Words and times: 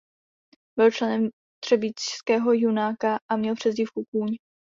Byl 0.79 0.91
členem 0.91 1.29
třebíčského 1.63 2.53
Junáka 2.53 3.19
a 3.29 3.35
měl 3.35 3.55
přezdívku 3.55 4.03
"Kůň". 4.11 4.35